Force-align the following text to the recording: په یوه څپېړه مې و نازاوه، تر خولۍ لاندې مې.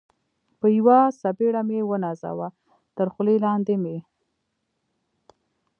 په 0.59 0.67
یوه 0.77 0.99
څپېړه 1.19 1.61
مې 1.67 1.79
و 1.85 1.91
نازاوه، 2.03 2.47
تر 2.97 3.07
خولۍ 3.13 3.37
لاندې 3.45 3.75
مې. 3.83 3.97